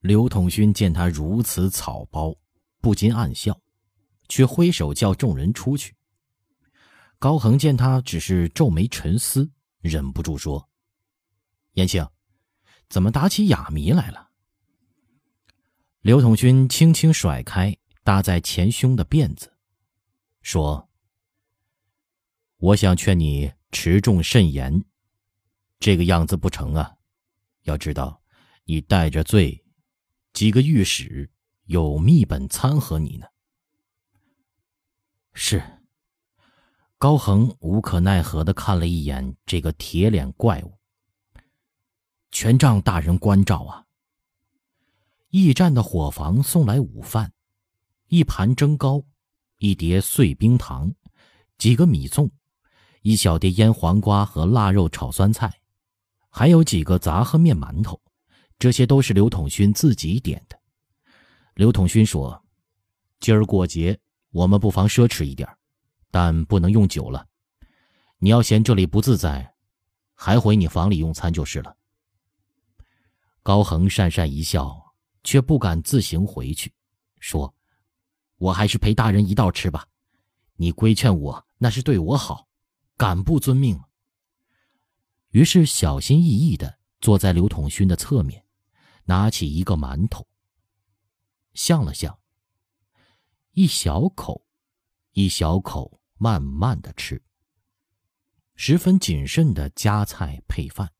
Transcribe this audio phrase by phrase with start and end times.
[0.00, 2.34] 刘统勋见他如此草包，
[2.80, 3.60] 不禁暗笑，
[4.28, 5.94] 却挥手叫众人出去。
[7.18, 9.50] 高恒见他只是皱眉沉思，
[9.80, 10.70] 忍不住说
[11.76, 12.06] ：“延庆，
[12.88, 14.30] 怎么打起哑谜来了？”
[16.00, 19.52] 刘统勋轻轻甩开搭在前胸的辫子，
[20.40, 20.88] 说
[22.56, 24.82] ：“我想劝你持重慎言，
[25.78, 26.90] 这个样子不成啊！
[27.64, 28.22] 要知道，
[28.64, 29.59] 你带着罪。”
[30.40, 31.28] 几个御史
[31.66, 33.26] 有密本参合你呢。
[35.34, 35.62] 是。
[36.96, 40.78] 高恒无可奈何的看了一眼这个铁脸怪物。
[42.30, 43.84] 全仗大人关照啊。
[45.28, 47.30] 驿站的伙房送来午饭，
[48.08, 49.04] 一盘蒸糕，
[49.58, 50.90] 一碟碎冰糖，
[51.58, 52.30] 几个米粽，
[53.02, 55.60] 一小碟腌黄瓜和腊肉炒酸菜，
[56.30, 58.00] 还有几个杂和面馒头。
[58.60, 60.60] 这些都是刘统勋自己点的。
[61.54, 62.44] 刘统勋说
[63.18, 63.98] ：“今儿过节，
[64.32, 65.48] 我们不妨奢侈一点，
[66.10, 67.26] 但不能用酒了。
[68.18, 69.54] 你要嫌这里不自在，
[70.14, 71.74] 还回你房里用餐就是了。”
[73.42, 76.70] 高恒讪讪一笑，却不敢自行回去，
[77.18, 77.54] 说
[78.36, 79.86] ：“我还是陪大人一道吃吧。
[80.56, 82.46] 你规劝我，那是对我好，
[82.98, 83.80] 敢不遵命？”
[85.32, 88.44] 于是小心翼翼的坐在刘统勋的侧面。
[89.10, 90.24] 拿起一个馒头，
[91.52, 92.16] 想了想，
[93.54, 94.46] 一小口，
[95.14, 97.20] 一小口，慢慢的吃，
[98.54, 100.92] 十分谨慎的夹菜配饭。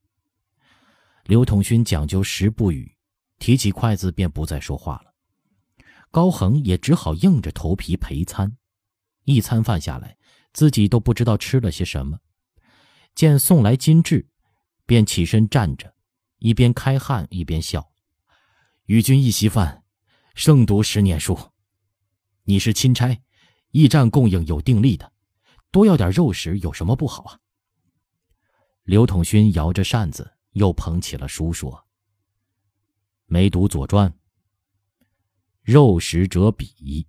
[1.23, 2.97] 刘统勋讲究食不语，
[3.39, 5.15] 提起筷子便不再说话了。
[6.11, 8.57] 高恒也只好硬着头皮陪餐，
[9.23, 10.19] 一餐饭下来，
[10.53, 12.19] 自己都不知道吃了些什么。
[13.15, 14.29] 见送来金质，
[14.85, 15.95] 便起身站着，
[16.39, 17.89] 一边开汗一边笑。
[18.91, 19.85] 与君一席饭，
[20.35, 21.39] 胜读十年书。
[22.43, 23.23] 你是钦差，
[23.71, 25.13] 驿站供应有定例的，
[25.71, 27.39] 多要点肉食有什么不好啊？
[28.83, 31.87] 刘统勋摇着扇子，又捧起了书说
[33.27, 34.11] ：“没读《左传》，
[35.63, 37.07] 肉食者鄙。”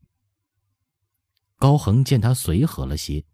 [1.58, 3.26] 高恒见他随和了些，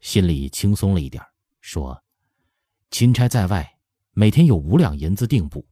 [0.00, 1.22] 心里轻松了一点，
[1.60, 2.02] 说
[2.90, 3.78] ：“钦差在外，
[4.12, 5.68] 每天有五两银子定补，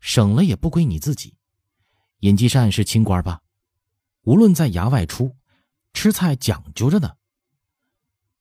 [0.00, 1.35] 省了也不归你自己。”
[2.20, 3.40] 尹继善是清官吧？
[4.22, 5.36] 无论在衙外出，
[5.92, 7.14] 吃菜讲究着呢。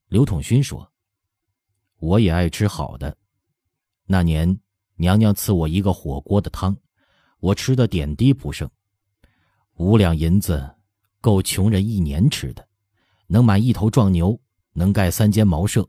[0.08, 0.91] 刘统勋说
[2.00, 3.16] ：“我也爱吃好的。
[4.06, 4.59] 那年
[4.96, 6.75] 娘娘赐我一个火锅的汤，
[7.40, 8.69] 我吃的点滴不剩。
[9.74, 10.74] 五两银子
[11.19, 12.68] 够穷人一年吃的，
[13.28, 14.40] 能买一头壮牛，
[14.72, 15.88] 能盖三间茅舍。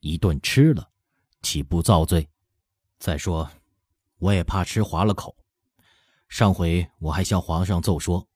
[0.00, 0.88] 一顿吃了，
[1.42, 2.28] 岂不遭罪？
[2.98, 3.50] 再说，
[4.18, 5.36] 我也怕吃滑了口。”
[6.32, 8.26] 上回我还向皇上奏说，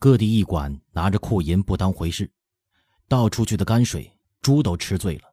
[0.00, 2.28] 各地驿馆拿着库银不当回事，
[3.06, 5.32] 倒出去的泔水猪都吃醉了，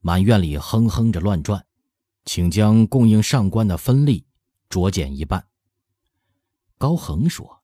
[0.00, 1.66] 满院里哼哼着乱转，
[2.24, 4.26] 请将供应上官的分利
[4.70, 5.46] 酌减一半。
[6.78, 7.62] 高恒说：“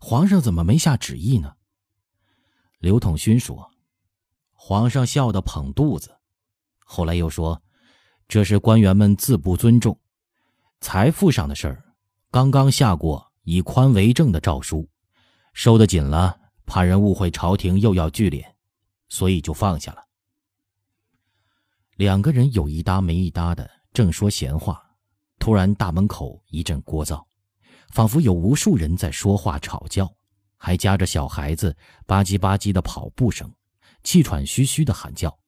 [0.00, 1.56] 皇上怎么没下旨意呢？”
[2.80, 3.72] 刘统勋说
[4.56, 6.16] ：“皇上笑得捧肚子，
[6.78, 7.62] 后来又说，
[8.26, 10.00] 这是官员们自不尊重，
[10.80, 11.82] 财富上的事儿。”
[12.30, 14.88] 刚刚下过以宽为正的诏书，
[15.52, 18.44] 收得紧了，怕人误会朝廷又要聚敛，
[19.08, 20.04] 所以就放下了。
[21.96, 24.82] 两个人有一搭没一搭的正说闲话，
[25.38, 27.24] 突然大门口一阵聒噪，
[27.90, 30.14] 仿佛有无数人在说话吵叫，
[30.58, 31.74] 还夹着小孩子
[32.06, 33.50] 吧唧吧唧的跑步声，
[34.02, 35.38] 气喘吁吁的喊叫：“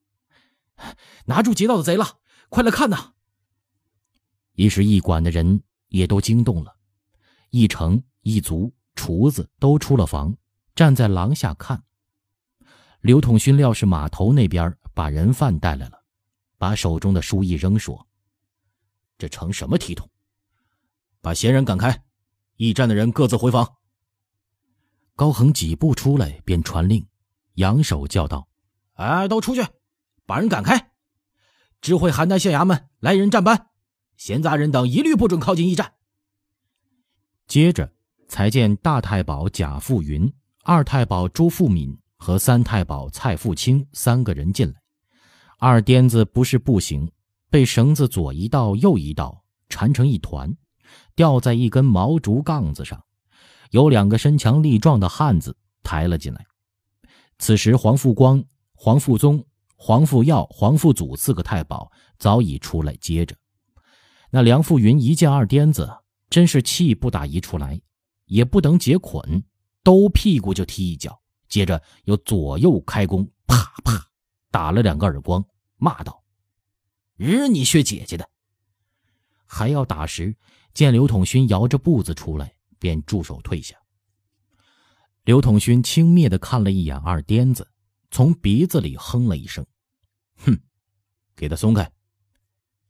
[1.26, 2.18] 拿住劫道的贼了，
[2.48, 3.12] 快来看呐！”
[4.54, 6.76] 一时驿馆的人也都惊动了。
[7.50, 10.36] 一成一族厨子都出了房，
[10.74, 11.82] 站在廊下看。
[13.00, 16.02] 刘统勋料是码头那边把人犯带来了，
[16.58, 18.06] 把手中的书一扔，说
[19.16, 20.10] ：“这成什么体统？
[21.20, 22.04] 把闲人赶开，
[22.56, 23.76] 驿站的人各自回房。”
[25.14, 27.06] 高恒几步出来，便传令，
[27.54, 28.48] 扬手叫道
[28.94, 29.64] ：“哎，都出去，
[30.26, 30.92] 把人赶开！
[31.80, 33.68] 知会邯郸县衙门来人站班，
[34.18, 35.94] 闲杂人等一律不准靠近驿站。”
[37.48, 37.90] 接着，
[38.28, 40.30] 才见大太保贾富云、
[40.64, 44.74] 二太保朱富敏和三太保蔡富清三个人进来。
[45.58, 47.10] 二颠子不是步行，
[47.48, 50.54] 被绳子左一道右一道缠成一团，
[51.14, 53.02] 吊在一根毛竹杠子上。
[53.70, 56.46] 有两个身强力壮的汉子抬了进来。
[57.38, 58.44] 此时，黄富光、
[58.74, 59.44] 黄富宗、
[59.76, 63.34] 黄富耀、黄富祖四个太保早已出来接着。
[64.30, 65.98] 那梁富云一见二颠子。
[66.30, 67.80] 真是气不打一处来，
[68.26, 69.42] 也不等解捆，
[69.82, 74.06] 兜屁股就踢一脚，接着又左右开弓，啪啪
[74.50, 75.42] 打了两个耳光，
[75.78, 76.22] 骂道
[77.16, 78.28] ：“日你学姐姐的！”
[79.48, 80.36] 还要打时，
[80.74, 83.74] 见刘统勋摇着步子出来，便住手退下。
[85.24, 87.66] 刘统勋轻蔑的看了一眼二颠子，
[88.10, 89.64] 从鼻子里哼了一声
[90.44, 90.60] ：“哼，
[91.34, 91.90] 给他松开。”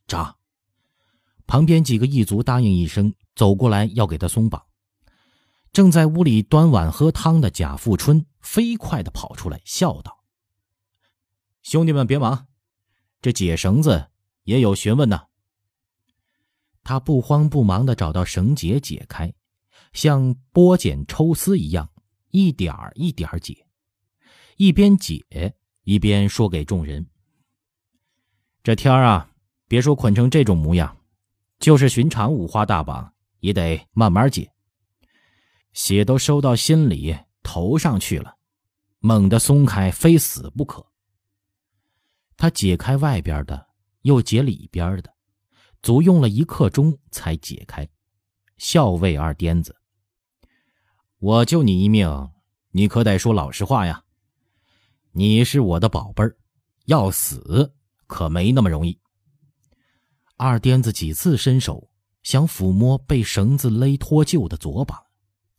[0.08, 0.37] 扎。
[1.48, 4.64] 旁边几个异族答应一声，走过来要给他松绑。
[5.72, 10.24] 正在屋里端碗喝汤的贾富春飞快的跑出来，笑道
[11.64, 12.46] ：“兄弟们别忙，
[13.22, 14.10] 这解绳子
[14.44, 15.22] 也有学问呢。”
[16.84, 19.32] 他不慌不忙的找到绳结，解开，
[19.92, 21.90] 像剥茧抽丝一样。
[22.30, 23.66] 一点儿一点儿解，
[24.58, 27.08] 一边解一边说给众人
[28.62, 29.30] ：“这天儿啊，
[29.66, 30.97] 别说捆成这种模样，
[31.58, 34.52] 就是寻常五花大绑，也得慢慢解。
[35.72, 38.36] 血都收到心里头上去了，
[39.00, 40.86] 猛地松开，非死不可。”
[42.36, 43.66] 他解开外边的，
[44.02, 45.12] 又解里边的，
[45.82, 47.88] 足用了一刻钟才解开，
[48.56, 49.76] 校尉二颠子。
[51.18, 52.30] 我救你一命，
[52.70, 54.04] 你可得说老实话呀。
[55.10, 56.36] 你是我的宝贝儿，
[56.84, 57.74] 要死
[58.06, 58.96] 可没那么容易。
[60.38, 61.90] 二颠子几次伸手
[62.22, 64.96] 想抚摸被绳子勒脱臼的左膀，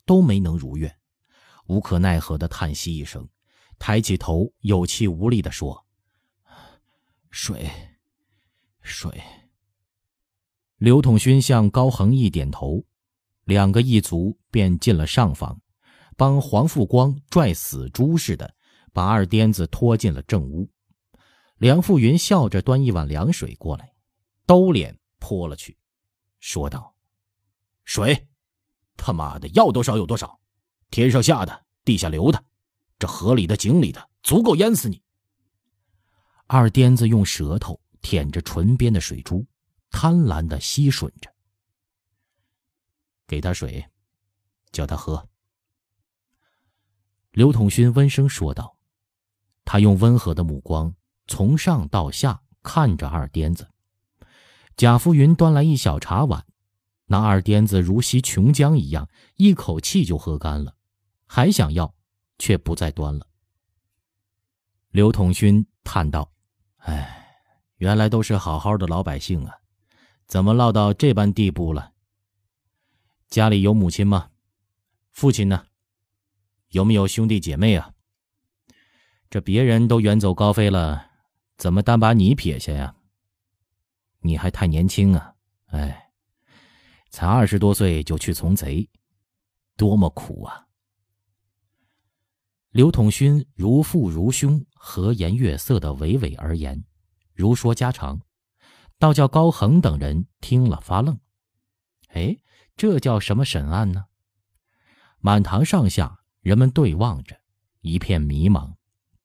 [0.05, 0.97] 都没能如愿，
[1.67, 3.27] 无可奈何的叹息一声，
[3.77, 5.85] 抬起头，有气无力的说
[7.29, 7.69] ：“水，
[8.81, 9.21] 水。”
[10.79, 12.85] 刘统勋向高恒一点头。
[13.43, 15.59] 两个异族便进了上房，
[16.15, 18.55] 帮黄富光拽死猪似的，
[18.93, 20.69] 把二颠子拖进了正屋。
[21.57, 23.88] 梁富云笑着端一碗凉水过来，
[24.49, 25.77] 兜脸泼了去，
[26.39, 26.95] 说道
[27.85, 28.27] ：“水，
[28.97, 30.39] 他妈的要多少有多少，
[30.89, 32.43] 天上下的，地下流的，
[32.97, 35.03] 这河里的、井里的，足够淹死你。”
[36.49, 39.45] 二颠子用舌头舔着唇边的水珠，
[39.91, 41.31] 贪婪的吸吮着。
[43.27, 43.87] 给他水，
[44.71, 45.29] 叫他喝。
[47.29, 48.75] 刘统勋温声说道，
[49.63, 50.95] 他用温和的目光
[51.27, 53.69] 从上到下看着二颠子。
[54.79, 56.45] 贾浮云端来一小茶碗，
[57.07, 60.73] 那二颠子如吸琼浆一样，一口气就喝干了，
[61.25, 61.93] 还想要，
[62.37, 63.27] 却不再端了。
[64.91, 66.31] 刘统勋叹道
[66.79, 67.27] ：“哎，
[67.75, 69.53] 原来都是好好的老百姓啊，
[70.25, 71.91] 怎么落到这般地步了？”
[73.27, 74.29] 家里有母亲吗？
[75.11, 75.65] 父亲呢？
[76.69, 77.91] 有没有兄弟姐妹啊？
[79.29, 81.11] 这别人都远走高飞了，
[81.57, 82.95] 怎么单把你撇下呀？
[84.19, 85.35] 你还太年轻啊！
[85.67, 86.11] 哎，
[87.09, 88.89] 才二十多岁就去从贼，
[89.75, 90.67] 多么苦啊！
[92.71, 96.83] 刘统勋如父如兄，和颜悦色的娓娓而言，
[97.33, 98.21] 如说家常，
[98.97, 101.19] 倒叫高恒等人听了发愣。
[102.09, 102.37] 哎。
[102.77, 104.05] 这叫什么审案呢？
[105.17, 107.37] 满堂上下人们对望着，
[107.81, 108.73] 一片迷茫，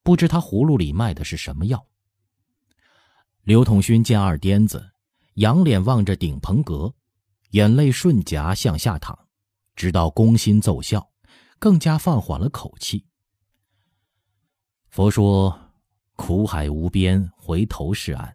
[0.03, 1.87] 不知他葫芦里卖的是什么药。
[3.45, 4.93] 刘统勋见二颠子
[5.35, 6.95] 仰脸望着顶棚阁，
[7.51, 9.15] 眼泪顺颊向下淌，
[9.77, 11.11] 直到攻心奏效，
[11.59, 13.05] 更加放缓了口气。
[14.89, 15.73] 佛说
[16.17, 18.35] ：“苦海无边，回头是岸。”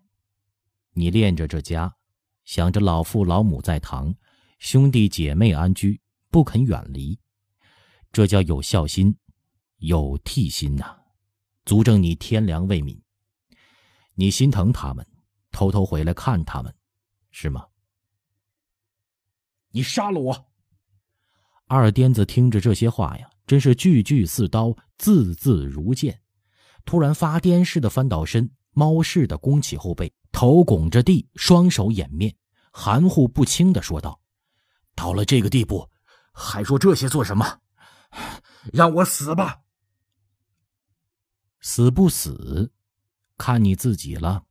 [0.93, 1.91] 你恋着这家，
[2.45, 4.13] 想着老父老母在堂。
[4.59, 7.17] 兄弟姐妹安居，不肯远离，
[8.11, 9.17] 这叫有孝心，
[9.77, 10.97] 有悌心呐，
[11.65, 13.01] 足证你天良未泯。
[14.19, 15.07] 你心疼他们，
[15.49, 16.75] 偷偷回来看他们，
[17.31, 17.65] 是吗？
[19.71, 20.51] 你杀了我！
[21.67, 26.21] 二癫子听着这些话呀，真是句句似刀，字字如剑。
[26.83, 32.35] 突然发癫似的翻倒身，猫似的弓起后背，头拱着地，双手掩面，
[32.73, 34.19] 含糊不清的说道。
[34.95, 35.89] 到了这个地步，
[36.33, 37.61] 还说这些做什么？
[38.73, 39.61] 让我死吧！
[41.61, 42.73] 死不死，
[43.39, 44.43] 看你自己了。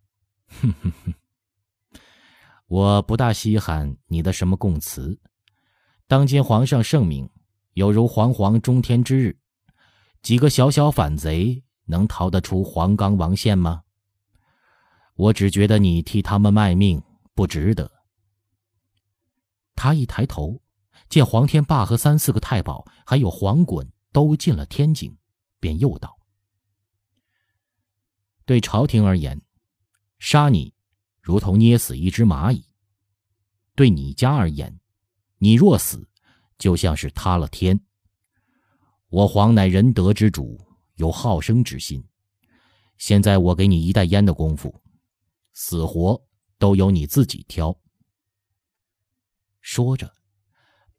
[0.49, 1.15] 哼哼哼！
[2.67, 5.21] 我不大稀罕你的什么供词。
[6.07, 7.31] 当今皇上圣明，
[7.75, 9.39] 有如煌煌中天之日，
[10.23, 13.85] 几个小小反贼能逃得出黄冈王县吗？
[15.15, 17.03] 我只觉得你替他们卖命
[17.35, 17.91] 不值得。
[19.75, 20.61] 他一抬头，
[21.09, 25.17] 见黄天霸和三四个太保，还有黄衮都进了天井，
[25.61, 26.18] 便又道
[28.49, 29.39] ：“对朝廷而言，
[30.19, 30.73] 杀你
[31.21, 32.63] 如同捏死一只蚂蚁；
[33.75, 34.81] 对你家而言，
[35.37, 36.09] 你若死，
[36.57, 37.79] 就像是塌了天。
[39.11, 40.59] 我黄乃仁德之主，
[40.95, 42.03] 有好生之心。
[42.97, 44.83] 现在我给你一袋烟的功夫，
[45.53, 46.19] 死活
[46.59, 47.79] 都由你自己挑。”
[49.61, 50.11] 说着，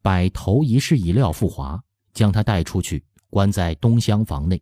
[0.03, 4.62] 摆头一示意廖富华将他带出去，关在东厢房内。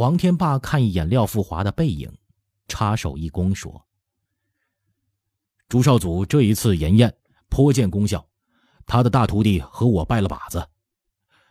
[0.00, 2.10] 黄天霸看一眼廖富华的背影，
[2.68, 3.86] 插手一躬说
[5.68, 7.14] ：“朱少祖这一次盐宴
[7.50, 8.26] 颇见功效，
[8.86, 10.66] 他的大徒弟和我拜了把子，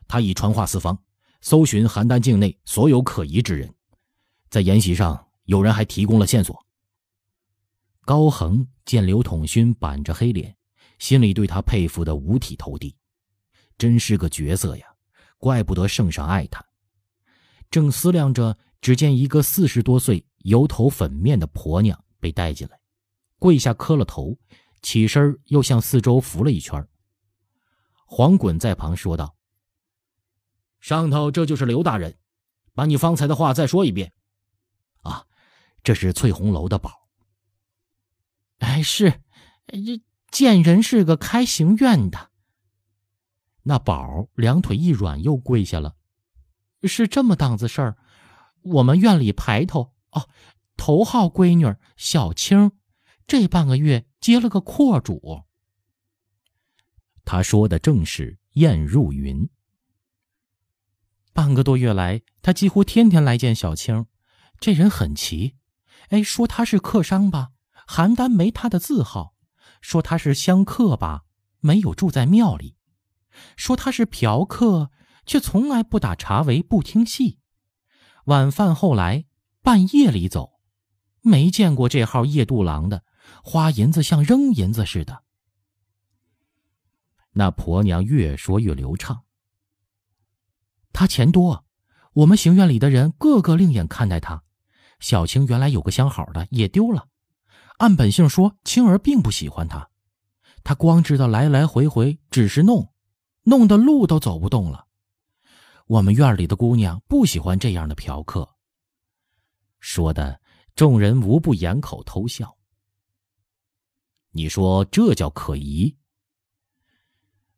[0.08, 0.98] 他已传话四方，
[1.42, 3.72] 搜寻邯郸境内所有可疑之人，
[4.50, 6.66] 在筵席上有人还提供了线索。”
[8.04, 10.58] 高恒见刘统勋板着黑脸，
[10.98, 12.98] 心里对他佩服的五体投地，
[13.78, 14.88] 真是个角色呀！
[15.38, 16.66] 怪不得圣上爱他。
[17.70, 22.80] 正思量着，只见一个四十多岁、油头粉面的婆娘被带进来，
[23.38, 24.38] 跪下磕了头，
[24.82, 26.88] 起身又向四周扶了一圈。
[28.06, 29.36] 黄滚在旁说道
[30.82, 32.18] ：“上头这就是刘大人，
[32.74, 34.14] 把你方才的话再说一遍。
[35.04, 35.28] 啊，
[35.84, 37.08] 这是翠红楼的宝。
[38.58, 39.22] 哎，是，
[39.68, 42.32] 这贱人是个开行院的。
[43.62, 45.98] 那宝两腿一软，又跪下了。”
[46.88, 47.98] 是这么档子事儿，
[48.62, 50.30] 我们院里排头哦，
[50.78, 52.72] 头号闺女小青，
[53.28, 55.44] 这半个月接了个阔主。
[57.26, 59.50] 他说的正是燕入云。
[61.34, 64.08] 半个多月来，他几乎天天来见小青，
[64.60, 65.56] 这人很奇。
[66.10, 67.52] 哎，说他是客商吧，
[67.88, 69.36] 邯郸没他的字号；
[69.80, 71.26] 说他是香客吧，
[71.60, 72.76] 没有住在庙里；
[73.56, 74.92] 说他是嫖客。
[75.30, 77.38] 却从来不打茶围，不听戏。
[78.26, 79.26] 晚饭后来，
[79.62, 80.54] 半夜里走，
[81.22, 83.04] 没见过这号夜渡郎的，
[83.44, 85.22] 花银子像扔银子似的。
[87.34, 89.22] 那婆娘越说越流畅。
[90.94, 91.64] 他钱多，
[92.14, 94.42] 我们行院里的人个个另眼看待他。
[95.00, 97.08] 小青原来有个相好的，也丢了。
[97.78, 99.92] 按本性说，青儿并不喜欢他，
[100.64, 102.92] 他光知道来来回回，只是弄，
[103.44, 104.88] 弄得路都走不动了。
[105.90, 108.48] 我们院里的姑娘不喜欢这样的嫖客。
[109.80, 110.40] 说的
[110.76, 112.56] 众人无不掩口偷笑。
[114.30, 115.98] 你说这叫可疑？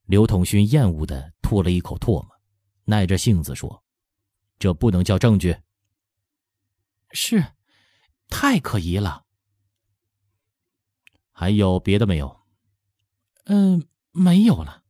[0.05, 2.31] 刘统勋厌恶的吐了一口唾沫，
[2.85, 3.83] 耐着性子说
[4.57, 5.53] ：“这不能叫证据。”
[7.11, 7.45] 是，
[8.29, 9.25] 太可疑了。
[11.33, 12.45] 还有别的没有？
[13.43, 14.85] 嗯，没有了。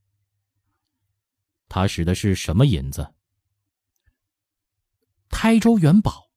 [1.68, 3.16] 他使的是什么银子？
[5.32, 6.30] 台州元宝。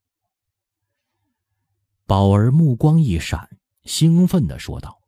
[2.06, 5.02] 宝儿目光一闪，兴奋的说道：“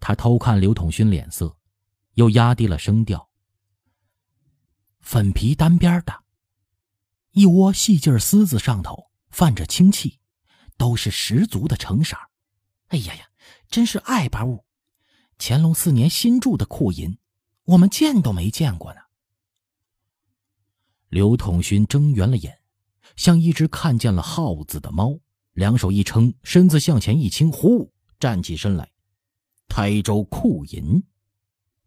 [0.00, 1.56] 他偷看刘统勋脸色，
[2.14, 3.28] 又压低了声调。
[5.00, 6.24] 粉皮单边的，
[7.30, 10.18] 一窝细劲丝子上头泛着清气，
[10.76, 12.16] 都是十足的橙色。
[12.88, 13.28] 哎呀呀，
[13.68, 14.64] 真是爱把物！
[15.38, 17.18] 乾隆四年新铸的库银，
[17.64, 19.00] 我们见都没见过呢。”
[21.14, 22.58] 刘统勋睁圆了眼，
[23.14, 25.16] 像一只看见了耗子的猫，
[25.52, 28.90] 两手一撑，身子向前一倾，呼，站起身来。
[29.68, 31.00] 台州库银，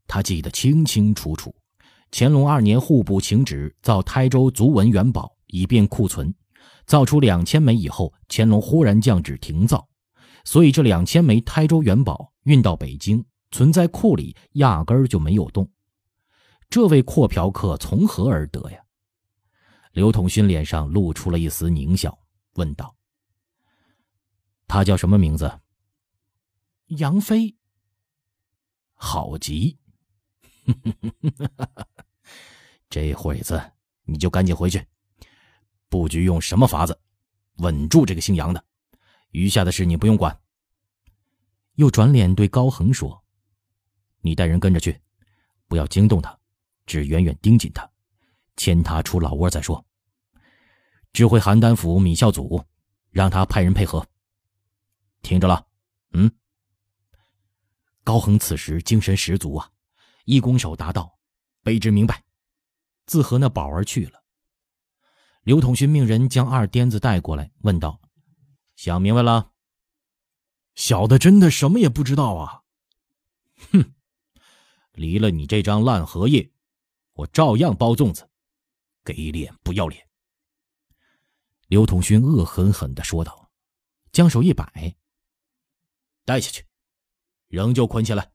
[0.07, 1.53] 他记得清清楚楚。
[2.09, 6.33] 乾隆二年，户部请旨造台州足文元宝，以便库存。
[6.85, 9.85] 造出两千枚以后，乾隆忽然降旨停造，
[10.45, 15.69] 所以这两千枚台州元宝运到北京，存在库里，压根儿就没有动。
[16.69, 18.79] 这位阔嫖客从何而得呀？
[19.97, 22.15] 刘统勋脸上露出了一丝狞笑，
[22.53, 22.95] 问道
[24.69, 25.59] ：“他叫什么名字？”
[26.99, 27.57] 杨飞。
[28.93, 29.75] 好极，
[32.87, 33.59] 这会子
[34.03, 34.85] 你就赶紧回去，
[35.89, 37.01] 布局用什么法子
[37.55, 38.63] 稳住这个姓杨的，
[39.31, 40.39] 余下的事你不用管。
[41.73, 43.25] 又转脸对高恒说
[44.21, 45.01] ：“你带人跟着去，
[45.67, 46.39] 不要惊动他，
[46.85, 47.89] 只远远盯紧他。”
[48.57, 49.83] 牵他出老窝再说。
[51.13, 52.61] 指挥邯郸府米孝祖，
[53.09, 54.05] 让他派人配合。
[55.21, 55.65] 听着了，
[56.11, 56.29] 嗯。
[58.03, 59.69] 高恒此时精神十足啊，
[60.25, 61.17] 一拱手答道
[61.63, 62.23] ：“卑职明白。”
[63.07, 64.21] 自和那宝儿去了。
[65.43, 67.99] 刘统勋命人将二癫子带过来，问道
[68.75, 69.51] ：“想明白了？”
[70.75, 72.61] 小的真的什么也不知道啊。
[73.71, 73.93] 哼，
[74.91, 76.51] 离了你这张烂荷叶，
[77.13, 78.29] 我照样包粽子。
[79.13, 80.05] 给脸不要脸！
[81.67, 83.49] 刘统勋恶狠狠的说道，
[84.11, 84.93] 将手一摆
[86.25, 86.65] ：“带下去，
[87.47, 88.33] 仍旧捆起来。”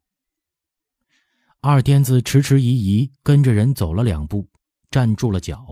[1.61, 4.49] 二颠子迟迟疑疑，跟着人走了两步，
[4.91, 5.63] 站住了脚，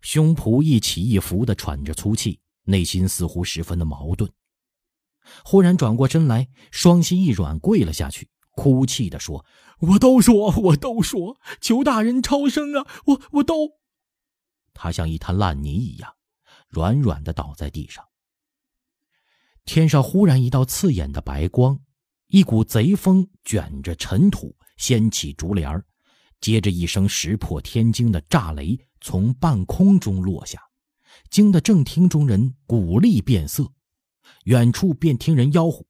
[0.00, 4.28] 胸脯一起一伏的喘着粗气，内心似乎十分的矛盾。
[5.44, 9.46] 忽然转过身来，双膝一软，跪了下去，哭泣的说
[9.78, 12.86] ：“我都说，我都说，求大人超生啊！
[13.06, 13.78] 我我都……”
[14.82, 16.10] 他像一滩烂泥一样，
[16.70, 18.02] 软软的倒在地上。
[19.66, 21.78] 天上忽然一道刺眼的白光，
[22.28, 25.84] 一股贼风卷着尘土掀起竹帘
[26.40, 30.58] 接着一声石破天惊的炸雷从半空中落下，
[31.28, 33.70] 惊得正厅中人骨立变色。
[34.44, 35.84] 远处便听人吆喝：“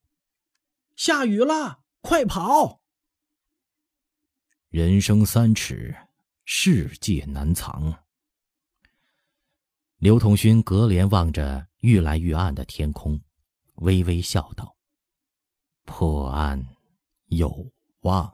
[0.96, 2.82] 下雨了，快跑！”
[4.68, 5.94] 人生三尺，
[6.44, 7.96] 世界难藏。
[10.00, 13.20] 刘同勋隔帘望着愈来愈暗的天空，
[13.74, 14.74] 微微笑道
[15.84, 16.66] ：“破案
[17.26, 18.32] 有望。”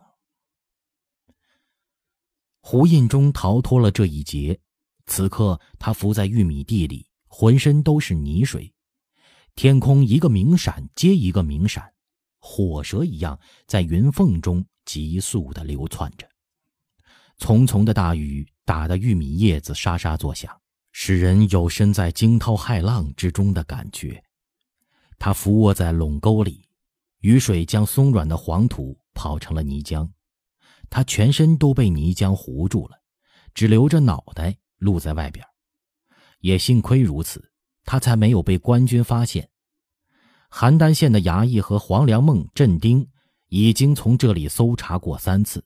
[2.62, 4.56] 胡印中逃脱了这一劫，
[5.06, 8.72] 此刻他伏在玉米地里，浑身都是泥水。
[9.56, 11.92] 天空一个明闪接一个明闪，
[12.38, 16.28] 火蛇一样在云缝中急速的流窜着。
[17.40, 20.56] 淙淙的大雨打得玉米叶子沙沙作响，
[20.98, 24.24] 使人有身在惊涛骇浪之中的感觉。
[25.18, 26.66] 他伏卧在垄沟里，
[27.18, 30.08] 雨水将松软的黄土泡成了泥浆，
[30.88, 32.98] 他全身都被泥浆糊住了，
[33.52, 35.46] 只留着脑袋露在外边。
[36.40, 37.52] 也幸亏如此。
[37.84, 39.50] 他才没有被官军发现。
[40.50, 43.06] 邯郸县的衙役和黄良梦镇丁
[43.48, 45.62] 已经从这里搜查过三次，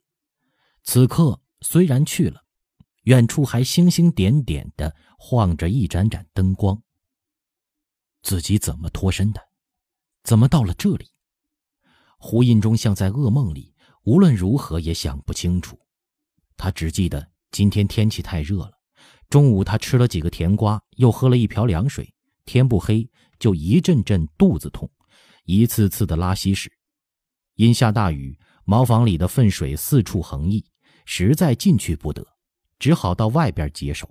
[0.83, 2.43] 此刻虽然去了，
[3.05, 6.83] 远处还星星点点的晃着一盏盏灯光。
[8.23, 9.41] 自己怎么脱身的？
[10.25, 11.11] 怎么到了这里？
[12.19, 13.75] 胡印中像在噩梦里，
[14.05, 15.79] 无论如何也想不清楚。
[16.57, 18.73] 他只记得今天天气太热了。
[19.29, 22.15] 中午，他吃了几个甜瓜，又喝了一瓢凉水。
[22.47, 23.07] 天不黑，
[23.39, 24.91] 就一阵阵肚子痛，
[25.45, 26.73] 一次次的拉稀屎。
[27.57, 30.65] 因下大雨，茅房里的粪水四处横溢，
[31.05, 32.27] 实在进去不得，
[32.79, 34.11] 只好到外边接手。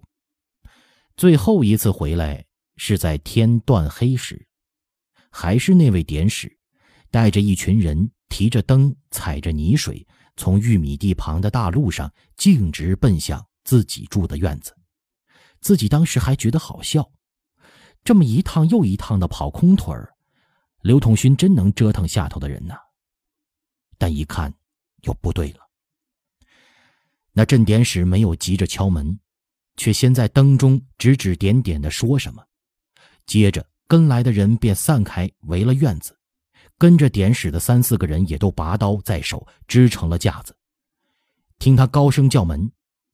[1.20, 2.46] 最后一次回来
[2.78, 4.48] 是在天断黑时，
[5.30, 6.58] 还是那位典史，
[7.12, 14.74] 带着一群人，提着灯，踩着泥水，从玉米地旁的大路上径直奔向自己住的院子。
[15.60, 17.12] 自己当时还觉得好笑，
[18.02, 20.16] 这么一趟又一趟的跑空腿儿，
[20.84, 22.76] 刘统勋真能折腾下头的人呐。
[23.98, 24.54] 但一看，
[25.02, 25.70] 又不对了。
[27.34, 29.20] 那镇典史没有急着敲门，
[29.80, 32.46] 却先在灯中指指点点的说什么，
[33.26, 36.20] 接着跟来的人便散开围了院子，
[36.78, 40.54] 跟着典史的三四个人也都拔刀在手，支成了架子。
[41.60, 42.70] 听他高声叫门，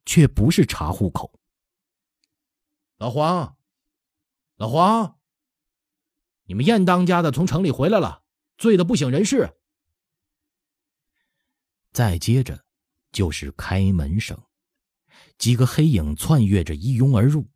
[0.07, 1.31] 却不是查户口。
[2.97, 3.55] 老黄，
[4.57, 5.19] 老黄，
[6.45, 8.23] 你们燕当家的从城里回来了，
[8.57, 9.55] 醉得不省人事。
[11.91, 12.65] 再接着，
[13.11, 14.35] 就是开门声，
[15.37, 17.49] 几个黑影窜跃着一拥而入。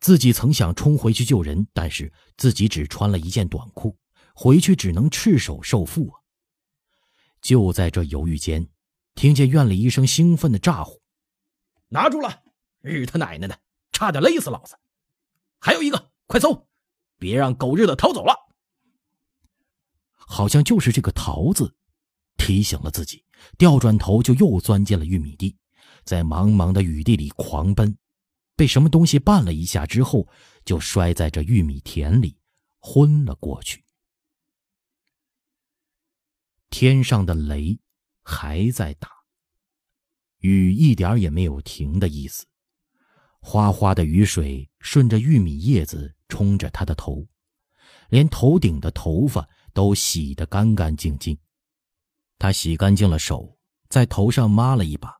[0.00, 3.96] 自己曾想冲回去救人，但是自己只穿了一件短裤，
[4.34, 6.20] 回去只能赤手受缚啊！
[7.40, 8.68] 就在这犹豫间，
[9.14, 11.00] 听见院里一声兴奋的咋呼
[11.88, 12.42] ：“拿住了！
[12.82, 13.58] 日他奶奶的！”
[13.92, 14.76] 差点勒死老子！
[15.58, 16.66] 还有一个，快搜，
[17.16, 18.34] 别让狗日的逃走了！
[20.16, 21.74] 好像就是这个“逃”字，
[22.36, 23.24] 提醒了自己，
[23.56, 25.56] 调转头就又钻进了玉米地，
[26.04, 27.96] 在茫茫的雨地里狂奔，
[28.56, 30.28] 被什么东西绊了一下之后，
[30.64, 32.36] 就摔在这玉米田里，
[32.78, 33.84] 昏了过去。
[36.70, 37.78] 天上的雷
[38.22, 39.08] 还在打，
[40.38, 42.46] 雨一点也没有停的意思。
[43.40, 47.26] 哗哗的雨水顺着玉米叶子冲着他的头，
[48.08, 51.38] 连头顶的头发都洗得干干净净。
[52.38, 55.14] 他洗干净了手，在头上抹了一把，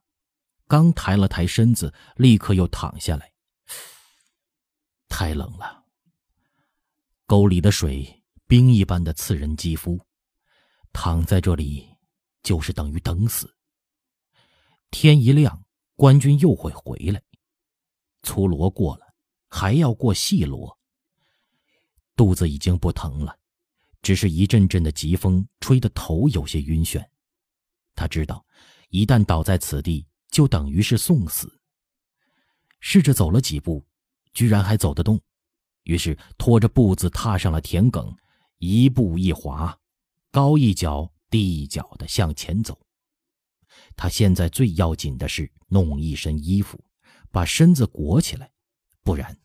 [0.74, 3.32] 刚抬了抬身子，立刻又躺下来。
[5.06, 5.84] 太冷了，
[7.26, 10.04] 沟里的水冰一般的刺人肌肤，
[10.92, 11.88] 躺在这里
[12.42, 13.54] 就是等于等死。
[14.90, 17.22] 天一亮，官军又会回来。
[18.24, 19.14] 粗罗过了，
[19.48, 20.76] 还要过细罗。
[22.16, 23.38] 肚子已经不疼了，
[24.02, 27.00] 只是一阵阵的疾风吹得头有些晕眩。
[27.94, 28.44] 他知道，
[28.88, 31.60] 一旦倒在此地，就等于是送死。
[32.80, 33.84] 试着走了几步，
[34.32, 35.20] 居然还走得动，
[35.84, 38.12] 于是拖着步子踏上了田埂，
[38.58, 39.78] 一步一滑，
[40.32, 42.76] 高一脚低一脚的向前走。
[43.94, 46.84] 他现在最要紧的是弄一身衣服，
[47.30, 48.50] 把身子裹起来，
[49.04, 49.38] 不然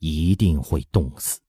[0.00, 1.40] 一定会冻死。